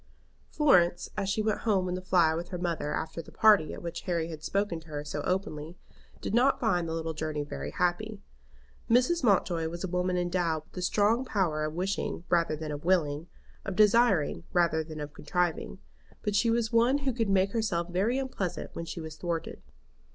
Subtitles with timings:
[0.49, 3.83] Florence, as she went home in the fly with her mother after the party at
[3.83, 5.77] which Harry had spoken to her so openly,
[6.21, 8.19] did not find the little journey very happy.
[8.89, 9.23] Mrs.
[9.23, 13.27] Mountjoy was a woman endowed with a strong power of wishing rather than of willing,
[13.63, 15.77] of desiring rather than of contriving;
[16.23, 19.61] but she was one who could make herself very unpleasant when she was thwarted.